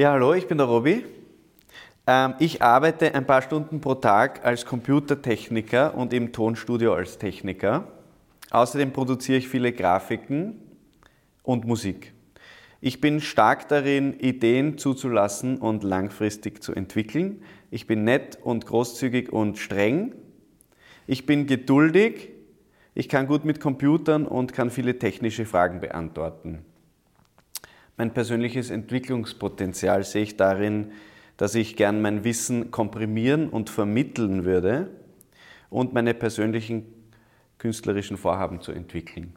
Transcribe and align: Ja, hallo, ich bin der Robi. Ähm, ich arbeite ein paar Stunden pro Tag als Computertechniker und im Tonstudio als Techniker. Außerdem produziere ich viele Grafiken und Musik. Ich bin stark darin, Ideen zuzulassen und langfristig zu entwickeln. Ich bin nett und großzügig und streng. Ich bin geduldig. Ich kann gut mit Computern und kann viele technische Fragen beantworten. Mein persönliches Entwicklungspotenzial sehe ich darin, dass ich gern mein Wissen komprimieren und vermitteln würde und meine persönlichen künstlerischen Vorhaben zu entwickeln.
Ja, 0.00 0.12
hallo, 0.12 0.32
ich 0.32 0.46
bin 0.46 0.56
der 0.56 0.66
Robi. 0.66 1.04
Ähm, 2.06 2.32
ich 2.38 2.62
arbeite 2.62 3.14
ein 3.14 3.26
paar 3.26 3.42
Stunden 3.42 3.82
pro 3.82 3.96
Tag 3.96 4.46
als 4.46 4.64
Computertechniker 4.64 5.94
und 5.94 6.14
im 6.14 6.32
Tonstudio 6.32 6.94
als 6.94 7.18
Techniker. 7.18 7.86
Außerdem 8.50 8.94
produziere 8.94 9.36
ich 9.36 9.48
viele 9.48 9.74
Grafiken 9.74 10.58
und 11.42 11.66
Musik. 11.66 12.14
Ich 12.80 13.02
bin 13.02 13.20
stark 13.20 13.68
darin, 13.68 14.18
Ideen 14.18 14.78
zuzulassen 14.78 15.58
und 15.58 15.84
langfristig 15.84 16.62
zu 16.62 16.72
entwickeln. 16.72 17.42
Ich 17.70 17.86
bin 17.86 18.02
nett 18.02 18.38
und 18.42 18.64
großzügig 18.64 19.30
und 19.30 19.58
streng. 19.58 20.14
Ich 21.06 21.26
bin 21.26 21.46
geduldig. 21.46 22.30
Ich 22.94 23.10
kann 23.10 23.26
gut 23.26 23.44
mit 23.44 23.60
Computern 23.60 24.26
und 24.26 24.54
kann 24.54 24.70
viele 24.70 24.98
technische 24.98 25.44
Fragen 25.44 25.78
beantworten. 25.78 26.64
Mein 28.00 28.14
persönliches 28.14 28.70
Entwicklungspotenzial 28.70 30.04
sehe 30.04 30.22
ich 30.22 30.38
darin, 30.38 30.92
dass 31.36 31.54
ich 31.54 31.76
gern 31.76 32.00
mein 32.00 32.24
Wissen 32.24 32.70
komprimieren 32.70 33.50
und 33.50 33.68
vermitteln 33.68 34.46
würde 34.46 34.88
und 35.68 35.92
meine 35.92 36.14
persönlichen 36.14 36.86
künstlerischen 37.58 38.16
Vorhaben 38.16 38.62
zu 38.62 38.72
entwickeln. 38.72 39.34